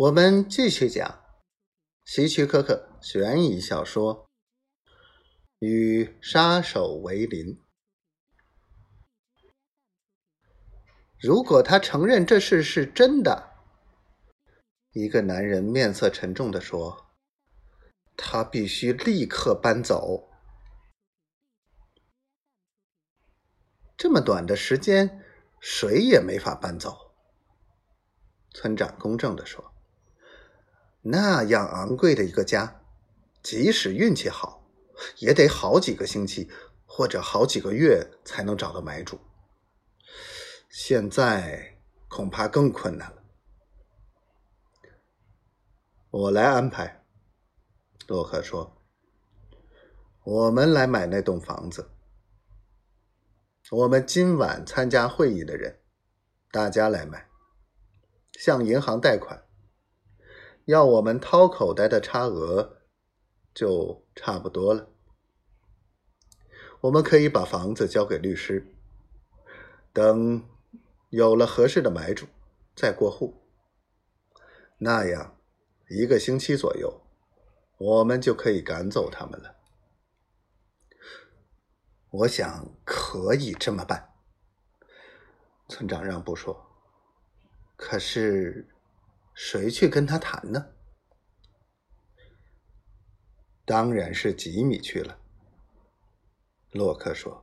[0.00, 1.22] 我们继续讲
[2.06, 4.24] 希区柯克悬疑小说
[5.58, 7.48] 《与杀手为邻》。
[11.18, 13.50] 如果他承认这事是真的，
[14.92, 17.10] 一个男人面色沉重的说
[18.16, 20.30] ：“他必须立刻搬走。
[23.98, 25.22] 这么短的时间，
[25.60, 27.14] 谁也没法搬走。”
[28.54, 29.69] 村长公正的说。
[31.02, 32.82] 那样昂贵的一个家，
[33.42, 34.66] 即使运气好，
[35.18, 36.50] 也得好几个星期
[36.84, 39.18] 或者好几个月才能找到买主。
[40.68, 41.78] 现在
[42.08, 43.22] 恐怕更困难了。
[46.10, 47.04] 我来安排，
[48.06, 48.76] 洛克说
[50.22, 51.90] ：“我们来买那栋房子。
[53.70, 55.80] 我们今晚参加会议的人，
[56.50, 57.28] 大家来买，
[58.32, 59.44] 向银行贷款。”
[60.70, 62.78] 要我们掏口袋的差额
[63.52, 64.88] 就差不多了。
[66.82, 68.72] 我们可以把房子交给律师，
[69.92, 70.48] 等
[71.08, 72.28] 有了合适的买主
[72.76, 73.42] 再过户。
[74.78, 75.36] 那样
[75.88, 77.02] 一个星期左右，
[77.76, 79.56] 我们就可以赶走他们了。
[82.10, 84.12] 我想可以这么办。
[85.68, 86.64] 村长让步说
[87.76, 88.68] ：“可是。”
[89.42, 90.74] 谁去跟他谈呢？
[93.64, 95.18] 当然是吉米去了。
[96.72, 97.42] 洛克说：“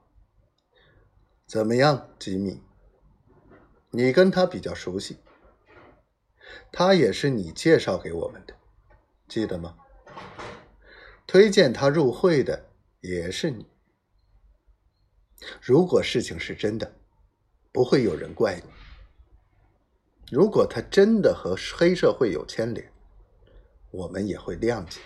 [1.47, 2.61] 怎么样，吉米？
[3.89, 5.17] 你跟他比较熟悉，
[6.71, 8.55] 他也是你介绍给我们的，
[9.27, 9.75] 记得吗？
[11.25, 12.69] 推荐他入会的
[13.01, 13.65] 也是你。
[15.59, 16.95] 如果事情是真的，
[17.71, 18.71] 不会有人怪你。”
[20.29, 22.91] 如果他真的和黑社会有牵连，
[23.91, 24.99] 我们也会谅解。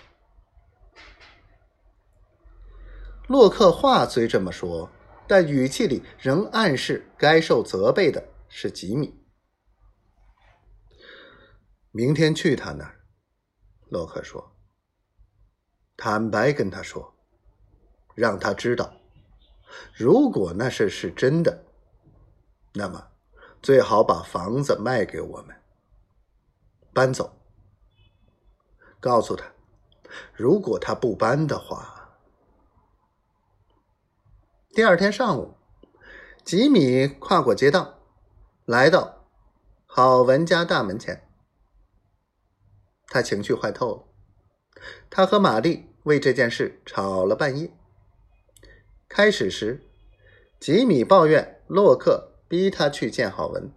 [3.28, 4.90] 洛克话虽这么说，
[5.28, 9.14] 但语气里仍暗示该受责备的是吉米。
[11.92, 13.02] 明天去他那儿，
[13.90, 14.56] 洛克说
[15.96, 17.14] ：“坦白跟他说，
[18.16, 18.92] 让他知道，
[19.94, 21.64] 如果那事是真的，
[22.74, 23.10] 那么。”
[23.62, 25.56] 最好把房子卖给我们，
[26.92, 27.38] 搬走。
[29.00, 29.46] 告诉他，
[30.34, 32.18] 如果他不搬的话，
[34.70, 35.56] 第二天上午，
[36.44, 38.00] 吉米跨过街道，
[38.66, 39.28] 来到
[39.86, 41.28] 郝文家大门前。
[43.08, 44.04] 他情绪坏透了，
[45.10, 47.72] 他和玛丽为这件事吵了半夜。
[49.08, 49.88] 开始时，
[50.60, 52.31] 吉米抱怨洛克。
[52.52, 53.72] 逼他去见郝文。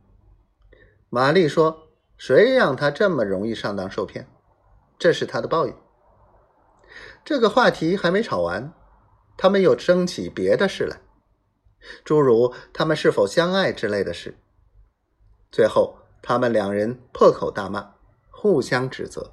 [1.09, 4.27] 玛丽说：“谁让他这么容易上当受骗？
[4.99, 5.77] 这是他的报应。”
[7.25, 8.73] 这个话题还没吵完，
[9.37, 11.01] 他们又争起别的事来，
[12.05, 14.37] 诸如他们是否相爱之类的事。
[15.53, 17.95] 最后，他们两人破口大骂，
[18.33, 19.31] 互相指责。